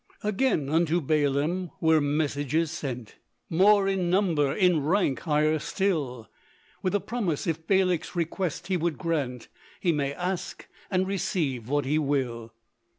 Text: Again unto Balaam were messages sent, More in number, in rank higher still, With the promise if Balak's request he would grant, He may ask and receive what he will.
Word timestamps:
Again 0.23 0.67
unto 0.67 0.99
Balaam 0.99 1.69
were 1.79 2.01
messages 2.01 2.71
sent, 2.71 3.17
More 3.51 3.87
in 3.87 4.09
number, 4.09 4.51
in 4.51 4.83
rank 4.83 5.19
higher 5.19 5.59
still, 5.59 6.27
With 6.81 6.93
the 6.93 6.99
promise 6.99 7.45
if 7.45 7.67
Balak's 7.67 8.15
request 8.15 8.65
he 8.65 8.77
would 8.77 8.97
grant, 8.97 9.47
He 9.79 9.91
may 9.91 10.11
ask 10.15 10.67
and 10.89 11.05
receive 11.07 11.69
what 11.69 11.85
he 11.85 11.99
will. 11.99 12.51